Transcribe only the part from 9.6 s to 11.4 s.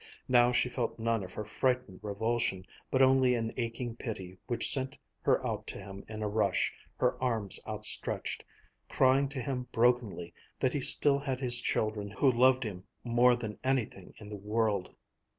brokenly that he still had